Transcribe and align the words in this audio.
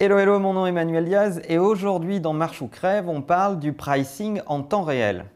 Hello, 0.00 0.18
hello, 0.18 0.40
mon 0.40 0.54
nom 0.54 0.66
est 0.66 0.70
Emmanuel 0.70 1.04
Diaz 1.04 1.40
et 1.48 1.56
aujourd'hui 1.56 2.18
dans 2.18 2.32
Marche 2.32 2.60
ou 2.60 2.66
Crève, 2.66 3.08
on 3.08 3.22
parle 3.22 3.60
du 3.60 3.72
pricing 3.72 4.40
en 4.46 4.60
temps 4.64 4.82
réel. 4.82 5.26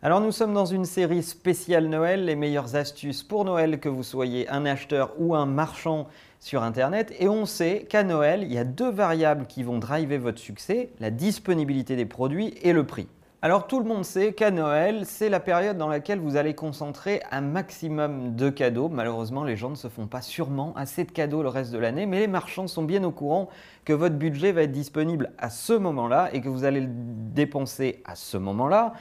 Alors 0.00 0.22
nous 0.22 0.32
sommes 0.32 0.54
dans 0.54 0.64
une 0.64 0.86
série 0.86 1.22
spéciale 1.22 1.88
Noël, 1.88 2.24
les 2.24 2.36
meilleures 2.36 2.74
astuces 2.74 3.22
pour 3.22 3.44
Noël, 3.44 3.80
que 3.80 3.90
vous 3.90 4.02
soyez 4.02 4.48
un 4.48 4.64
acheteur 4.64 5.12
ou 5.18 5.34
un 5.34 5.44
marchand 5.44 6.08
sur 6.40 6.62
Internet. 6.62 7.14
Et 7.20 7.28
on 7.28 7.44
sait 7.44 7.86
qu'à 7.90 8.04
Noël, 8.04 8.42
il 8.42 8.52
y 8.54 8.56
a 8.56 8.64
deux 8.64 8.90
variables 8.90 9.46
qui 9.46 9.62
vont 9.62 9.78
driver 9.78 10.16
votre 10.16 10.40
succès, 10.40 10.88
la 11.00 11.10
disponibilité 11.10 11.96
des 11.96 12.06
produits 12.06 12.54
et 12.62 12.72
le 12.72 12.86
prix. 12.86 13.08
Alors 13.44 13.66
tout 13.66 13.80
le 13.80 13.84
monde 13.84 14.04
sait 14.04 14.34
qu'à 14.34 14.52
Noël, 14.52 15.04
c'est 15.04 15.28
la 15.28 15.40
période 15.40 15.76
dans 15.76 15.88
laquelle 15.88 16.20
vous 16.20 16.36
allez 16.36 16.54
concentrer 16.54 17.20
un 17.32 17.40
maximum 17.40 18.36
de 18.36 18.50
cadeaux. 18.50 18.88
Malheureusement, 18.88 19.42
les 19.42 19.56
gens 19.56 19.70
ne 19.70 19.74
se 19.74 19.88
font 19.88 20.06
pas 20.06 20.22
sûrement 20.22 20.72
assez 20.76 21.02
de 21.02 21.10
cadeaux 21.10 21.42
le 21.42 21.48
reste 21.48 21.72
de 21.72 21.78
l'année, 21.78 22.06
mais 22.06 22.20
les 22.20 22.28
marchands 22.28 22.68
sont 22.68 22.84
bien 22.84 23.02
au 23.02 23.10
courant 23.10 23.48
que 23.84 23.92
votre 23.92 24.14
budget 24.14 24.52
va 24.52 24.62
être 24.62 24.70
disponible 24.70 25.32
à 25.38 25.50
ce 25.50 25.72
moment-là 25.72 26.30
et 26.32 26.40
que 26.40 26.48
vous 26.48 26.62
allez 26.62 26.82
le 26.82 26.90
dépenser 26.90 28.00
à 28.04 28.14
ce 28.14 28.36
moment-là. 28.36 28.92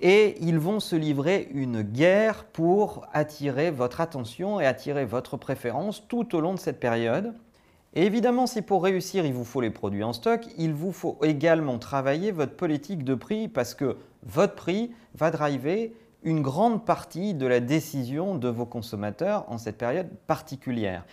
Et 0.00 0.34
ils 0.40 0.58
vont 0.58 0.80
se 0.80 0.96
livrer 0.96 1.48
une 1.54 1.82
guerre 1.82 2.46
pour 2.46 3.06
attirer 3.12 3.70
votre 3.70 4.00
attention 4.00 4.60
et 4.60 4.66
attirer 4.66 5.04
votre 5.04 5.36
préférence 5.36 6.02
tout 6.08 6.34
au 6.34 6.40
long 6.40 6.52
de 6.52 6.58
cette 6.58 6.80
période. 6.80 7.32
Et 7.94 8.04
évidemment, 8.04 8.46
si 8.46 8.62
pour 8.62 8.84
réussir, 8.84 9.24
il 9.24 9.32
vous 9.32 9.44
faut 9.44 9.60
les 9.60 9.70
produits 9.70 10.04
en 10.04 10.12
stock, 10.12 10.46
il 10.58 10.74
vous 10.74 10.92
faut 10.92 11.18
également 11.22 11.78
travailler 11.78 12.32
votre 12.32 12.54
politique 12.54 13.02
de 13.02 13.14
prix 13.14 13.48
parce 13.48 13.74
que 13.74 13.96
votre 14.24 14.54
prix 14.54 14.92
va 15.14 15.30
driver 15.30 15.92
une 16.22 16.42
grande 16.42 16.84
partie 16.84 17.34
de 17.34 17.46
la 17.46 17.60
décision 17.60 18.34
de 18.34 18.48
vos 18.48 18.66
consommateurs 18.66 19.44
en 19.48 19.56
cette 19.56 19.78
période 19.78 20.08
particulière. 20.26 21.04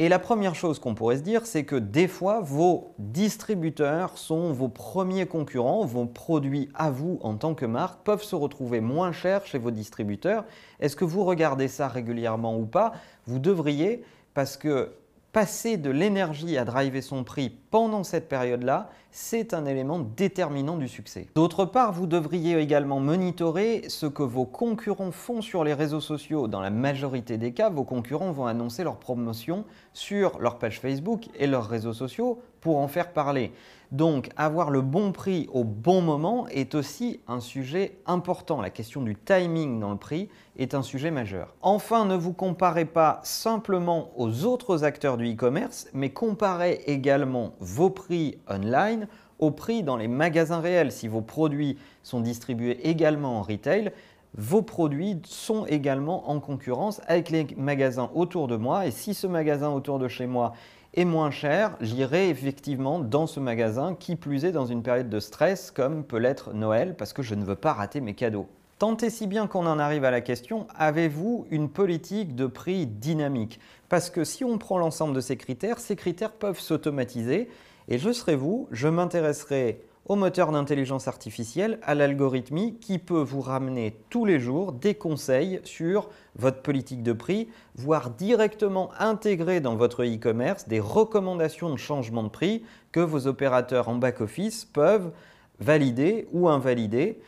Et 0.00 0.08
la 0.08 0.20
première 0.20 0.54
chose 0.54 0.78
qu'on 0.78 0.94
pourrait 0.94 1.16
se 1.16 1.22
dire, 1.22 1.44
c'est 1.44 1.64
que 1.64 1.74
des 1.74 2.06
fois, 2.06 2.40
vos 2.40 2.94
distributeurs 2.98 4.16
sont 4.16 4.52
vos 4.52 4.68
premiers 4.68 5.26
concurrents, 5.26 5.84
vos 5.84 6.06
produits 6.06 6.68
à 6.74 6.90
vous 6.90 7.18
en 7.20 7.34
tant 7.34 7.54
que 7.54 7.66
marque 7.66 8.04
peuvent 8.04 8.22
se 8.22 8.36
retrouver 8.36 8.80
moins 8.80 9.10
chers 9.10 9.44
chez 9.44 9.58
vos 9.58 9.72
distributeurs. 9.72 10.44
Est-ce 10.78 10.94
que 10.94 11.04
vous 11.04 11.24
regardez 11.24 11.66
ça 11.66 11.88
régulièrement 11.88 12.56
ou 12.56 12.64
pas? 12.64 12.92
Vous 13.26 13.40
devriez, 13.40 14.04
parce 14.34 14.56
que 14.56 14.92
passer 15.38 15.76
de 15.76 15.90
l'énergie 15.90 16.58
à 16.58 16.64
driver 16.64 17.00
son 17.00 17.22
prix 17.22 17.48
pendant 17.70 18.02
cette 18.02 18.28
période-là, 18.28 18.90
c'est 19.12 19.54
un 19.54 19.66
élément 19.66 20.00
déterminant 20.00 20.76
du 20.76 20.88
succès. 20.88 21.28
D'autre 21.36 21.64
part, 21.64 21.92
vous 21.92 22.08
devriez 22.08 22.58
également 22.58 22.98
monitorer 22.98 23.84
ce 23.86 24.06
que 24.06 24.24
vos 24.24 24.46
concurrents 24.46 25.12
font 25.12 25.40
sur 25.40 25.62
les 25.62 25.74
réseaux 25.74 26.00
sociaux. 26.00 26.48
Dans 26.48 26.60
la 26.60 26.70
majorité 26.70 27.38
des 27.38 27.52
cas, 27.52 27.70
vos 27.70 27.84
concurrents 27.84 28.32
vont 28.32 28.46
annoncer 28.46 28.82
leurs 28.82 28.98
promotions 28.98 29.64
sur 29.92 30.40
leur 30.40 30.58
page 30.58 30.80
Facebook 30.80 31.28
et 31.38 31.46
leurs 31.46 31.68
réseaux 31.68 31.92
sociaux 31.92 32.42
pour 32.60 32.78
en 32.78 32.88
faire 32.88 33.12
parler. 33.12 33.52
Donc 33.90 34.28
avoir 34.36 34.70
le 34.70 34.82
bon 34.82 35.12
prix 35.12 35.48
au 35.52 35.64
bon 35.64 36.02
moment 36.02 36.46
est 36.48 36.74
aussi 36.74 37.20
un 37.26 37.40
sujet 37.40 37.98
important. 38.04 38.60
La 38.60 38.68
question 38.68 39.00
du 39.00 39.16
timing 39.16 39.80
dans 39.80 39.90
le 39.90 39.96
prix 39.96 40.28
est 40.58 40.74
un 40.74 40.82
sujet 40.82 41.10
majeur. 41.10 41.54
Enfin, 41.62 42.04
ne 42.04 42.14
vous 42.14 42.34
comparez 42.34 42.84
pas 42.84 43.20
simplement 43.22 44.10
aux 44.16 44.44
autres 44.44 44.84
acteurs 44.84 45.16
du 45.16 45.32
e-commerce, 45.32 45.88
mais 45.94 46.10
comparez 46.10 46.82
également 46.86 47.54
vos 47.60 47.88
prix 47.88 48.38
online 48.48 49.08
aux 49.38 49.52
prix 49.52 49.82
dans 49.82 49.96
les 49.96 50.08
magasins 50.08 50.60
réels. 50.60 50.92
Si 50.92 51.08
vos 51.08 51.22
produits 51.22 51.78
sont 52.02 52.20
distribués 52.20 52.88
également 52.88 53.38
en 53.38 53.42
retail, 53.42 53.92
vos 54.34 54.62
produits 54.62 55.16
sont 55.24 55.64
également 55.64 56.28
en 56.28 56.40
concurrence 56.40 57.00
avec 57.06 57.30
les 57.30 57.46
magasins 57.56 58.10
autour 58.14 58.48
de 58.48 58.56
moi. 58.56 58.86
Et 58.86 58.90
si 58.90 59.14
ce 59.14 59.26
magasin 59.26 59.70
autour 59.70 59.98
de 59.98 60.08
chez 60.08 60.26
moi 60.26 60.52
est 60.94 61.04
moins 61.04 61.30
cher, 61.30 61.76
j'irai 61.80 62.28
effectivement 62.28 62.98
dans 62.98 63.26
ce 63.26 63.40
magasin, 63.40 63.94
qui 63.94 64.16
plus 64.16 64.44
est 64.44 64.52
dans 64.52 64.66
une 64.66 64.82
période 64.82 65.10
de 65.10 65.20
stress 65.20 65.70
comme 65.70 66.04
peut 66.04 66.18
l'être 66.18 66.52
Noël, 66.54 66.94
parce 66.96 67.12
que 67.12 67.22
je 67.22 67.34
ne 67.34 67.44
veux 67.44 67.56
pas 67.56 67.72
rater 67.72 68.00
mes 68.00 68.14
cadeaux. 68.14 68.48
Tant 68.78 68.96
et 68.98 69.10
si 69.10 69.26
bien 69.26 69.48
qu'on 69.48 69.66
en 69.66 69.78
arrive 69.78 70.04
à 70.04 70.10
la 70.10 70.20
question, 70.20 70.68
avez-vous 70.76 71.46
une 71.50 71.68
politique 71.68 72.36
de 72.36 72.46
prix 72.46 72.86
dynamique? 72.86 73.58
Parce 73.88 74.08
que 74.08 74.22
si 74.22 74.44
on 74.44 74.56
prend 74.56 74.78
l'ensemble 74.78 75.14
de 75.14 75.20
ces 75.20 75.36
critères, 75.36 75.80
ces 75.80 75.96
critères 75.96 76.32
peuvent 76.32 76.60
s'automatiser, 76.60 77.48
et 77.88 77.98
je 77.98 78.12
serai 78.12 78.36
vous, 78.36 78.68
je 78.70 78.86
m'intéresserai 78.86 79.80
au 80.08 80.16
moteur 80.16 80.50
d'intelligence 80.52 81.06
artificielle, 81.06 81.78
à 81.82 81.94
l'algorithmie 81.94 82.78
qui 82.80 82.98
peut 82.98 83.20
vous 83.20 83.42
ramener 83.42 83.94
tous 84.08 84.24
les 84.24 84.40
jours 84.40 84.72
des 84.72 84.94
conseils 84.94 85.60
sur 85.64 86.08
votre 86.34 86.62
politique 86.62 87.02
de 87.02 87.12
prix, 87.12 87.48
voire 87.74 88.10
directement 88.10 88.90
intégrer 88.98 89.60
dans 89.60 89.76
votre 89.76 90.04
e-commerce 90.04 90.66
des 90.66 90.80
recommandations 90.80 91.70
de 91.70 91.76
changement 91.76 92.22
de 92.22 92.28
prix 92.28 92.64
que 92.90 93.00
vos 93.00 93.26
opérateurs 93.26 93.90
en 93.90 93.96
back-office 93.96 94.64
peuvent 94.64 95.12
valider 95.60 96.26
ou 96.32 96.48
invalider. 96.48 97.20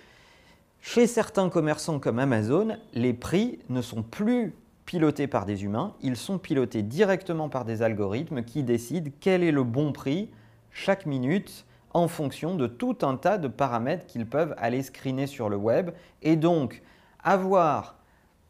Chez 0.80 1.06
certains 1.06 1.50
commerçants 1.50 1.98
comme 1.98 2.18
Amazon, 2.18 2.78
les 2.94 3.12
prix 3.12 3.58
ne 3.68 3.82
sont 3.82 4.02
plus 4.02 4.54
pilotés 4.86 5.26
par 5.26 5.44
des 5.44 5.64
humains, 5.64 5.94
ils 6.02 6.16
sont 6.16 6.38
pilotés 6.38 6.82
directement 6.82 7.50
par 7.50 7.66
des 7.66 7.82
algorithmes 7.82 8.42
qui 8.42 8.62
décident 8.62 9.10
quel 9.20 9.44
est 9.44 9.52
le 9.52 9.64
bon 9.64 9.92
prix 9.92 10.30
chaque 10.70 11.04
minute 11.04 11.66
en 11.92 12.08
fonction 12.08 12.54
de 12.54 12.66
tout 12.66 12.98
un 13.02 13.16
tas 13.16 13.38
de 13.38 13.48
paramètres 13.48 14.06
qu'ils 14.06 14.26
peuvent 14.26 14.54
aller 14.58 14.82
screener 14.82 15.26
sur 15.26 15.48
le 15.48 15.56
web. 15.56 15.90
Et 16.22 16.36
donc, 16.36 16.82
avoir 17.22 17.96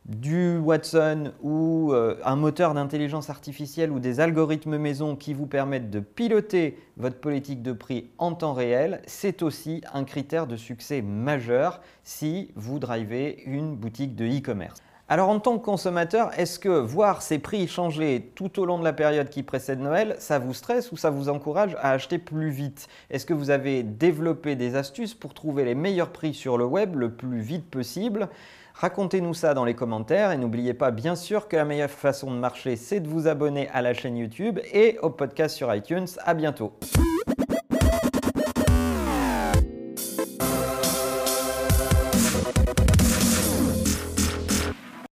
du 0.07 0.59
Watson 0.59 1.33
ou 1.43 1.93
euh, 1.93 2.17
un 2.25 2.37
moteur 2.37 2.75
d'intelligence 2.75 3.31
artificielle 3.31 3.93
ou 3.93 4.01
des 4.01 4.21
algorithmes 4.21 4.79
maison 4.79 5.15
qui 5.15 5.35
vous 5.35 5.47
permettent 5.47 5.91
de 5.91 6.01
piloter 6.01 6.79
votre 6.97 7.19
politique 7.19 7.63
de 7.63 7.73
prix 7.73 8.11
en 8.19 8.35
temps 8.35 8.55
réel, 8.55 9.03
c'est 9.07 9.43
aussi 9.43 9.83
un 9.93 10.05
critère 10.05 10.47
de 10.47 10.57
succès 10.57 11.03
majeur 11.03 11.81
si 12.03 12.51
vous 12.57 12.79
drivez 12.79 13.43
une 13.45 13.77
boutique 13.77 14.17
de 14.17 14.27
e-commerce. 14.27 14.83
Alors 15.13 15.29
en 15.29 15.41
tant 15.41 15.59
que 15.59 15.65
consommateur, 15.65 16.31
est-ce 16.39 16.61
que 16.61 16.69
voir 16.69 17.21
ces 17.21 17.41
prix 17.41 17.67
changer 17.67 18.31
tout 18.37 18.61
au 18.61 18.65
long 18.65 18.79
de 18.79 18.85
la 18.85 18.93
période 18.93 19.29
qui 19.29 19.43
précède 19.43 19.81
Noël, 19.81 20.15
ça 20.21 20.39
vous 20.39 20.55
stresse 20.55 20.93
ou 20.93 20.97
ça 20.97 21.11
vous 21.11 21.29
encourage 21.29 21.77
à 21.81 21.91
acheter 21.91 22.19
plus 22.19 22.51
vite? 22.51 22.87
Est-ce 23.11 23.27
que 23.27 23.35
vous 23.35 23.51
avez 23.51 23.83
développé 23.83 24.55
des 24.55 24.77
astuces 24.77 25.15
pour 25.15 25.35
trouver 25.35 25.65
les 25.65 25.75
meilleurs 25.75 26.11
prix 26.11 26.33
sur 26.33 26.57
le 26.57 26.65
web 26.65 26.95
le 26.95 27.11
plus 27.11 27.41
vite 27.41 27.69
possible? 27.69 28.29
Racontez-nous 28.75 29.35
ça 29.35 29.53
dans 29.53 29.65
les 29.65 29.75
commentaires 29.75 30.31
et 30.31 30.37
n'oubliez 30.37 30.75
pas 30.75 30.93
bien 30.93 31.17
sûr 31.17 31.49
que 31.49 31.57
la 31.57 31.65
meilleure 31.65 31.91
façon 31.91 32.31
de 32.31 32.39
marcher 32.39 32.77
c'est 32.77 33.01
de 33.01 33.09
vous 33.09 33.27
abonner 33.27 33.69
à 33.71 33.83
la 33.83 33.95
chaîne 33.95 34.17
YouTube 34.17 34.61
et 34.73 34.97
au 35.03 35.11
podcast 35.11 35.57
sur 35.57 35.75
iTunes. 35.75 36.07
À 36.25 36.35
bientôt. 36.35 36.73